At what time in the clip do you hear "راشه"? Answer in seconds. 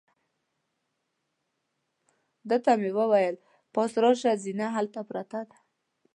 4.03-4.31